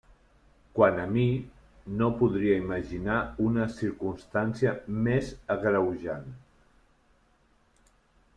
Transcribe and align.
Quant 0.77 0.95
a 1.01 1.03
mi, 1.09 1.25
no 1.99 2.07
podria 2.21 2.55
imaginar 2.61 3.17
una 3.49 3.67
circumstància 3.75 4.75
més 5.09 5.31
agreujant. 5.59 6.29